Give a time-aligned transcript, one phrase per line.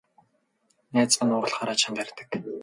[0.93, 2.29] Найз маань уурлахаараа чанга ярьдаг.